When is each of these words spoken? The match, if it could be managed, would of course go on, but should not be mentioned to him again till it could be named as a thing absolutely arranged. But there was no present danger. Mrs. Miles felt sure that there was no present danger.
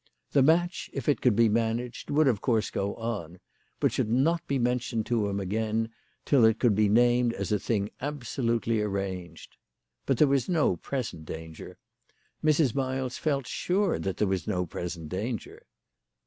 The 0.31 0.41
match, 0.41 0.89
if 0.93 1.07
it 1.07 1.21
could 1.21 1.35
be 1.35 1.47
managed, 1.47 2.09
would 2.09 2.27
of 2.27 2.41
course 2.41 2.71
go 2.71 2.95
on, 2.95 3.39
but 3.79 3.91
should 3.91 4.09
not 4.09 4.47
be 4.47 4.57
mentioned 4.57 5.05
to 5.05 5.29
him 5.29 5.39
again 5.39 5.91
till 6.25 6.43
it 6.43 6.57
could 6.59 6.73
be 6.73 6.89
named 6.89 7.33
as 7.33 7.51
a 7.51 7.59
thing 7.59 7.91
absolutely 8.01 8.81
arranged. 8.81 9.57
But 10.07 10.17
there 10.17 10.27
was 10.27 10.49
no 10.49 10.75
present 10.75 11.25
danger. 11.25 11.77
Mrs. 12.43 12.73
Miles 12.73 13.19
felt 13.19 13.45
sure 13.45 13.99
that 13.99 14.17
there 14.17 14.27
was 14.27 14.47
no 14.47 14.65
present 14.65 15.07
danger. 15.09 15.67